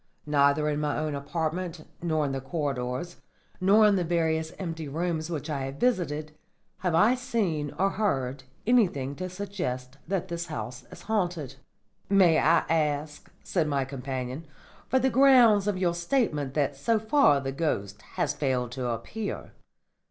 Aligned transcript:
Neither 0.25 0.67
in 0.67 0.79
my 0.79 0.97
own 0.97 1.13
apartment, 1.13 1.85
nor 2.01 2.25
in 2.25 2.31
the 2.31 2.41
corridors, 2.41 3.17
nor 3.59 3.85
in 3.85 3.97
the 3.97 4.03
various 4.03 4.51
empty 4.57 4.87
rooms 4.87 5.29
which 5.29 5.47
I 5.47 5.65
have 5.65 5.75
visited, 5.75 6.35
have 6.79 6.95
I 6.95 7.13
seen 7.13 7.71
or 7.77 7.91
heard 7.91 8.43
anything 8.65 9.15
to 9.17 9.29
suggest 9.29 9.99
that 10.07 10.27
the 10.27 10.43
house 10.49 10.85
is 10.91 11.03
haunted." 11.03 11.57
"May 12.09 12.39
I 12.39 12.65
ask," 12.67 13.29
said 13.43 13.67
my 13.67 13.85
companion, 13.85 14.47
"for 14.87 14.97
the 14.97 15.11
grounds 15.11 15.67
of 15.67 15.77
your 15.77 15.93
statement 15.93 16.55
that 16.55 16.75
so 16.75 16.97
far 16.97 17.39
the 17.39 17.51
ghost 17.51 18.01
has 18.15 18.33
failed 18.33 18.71
to 18.71 18.87
appear?" 18.87 19.51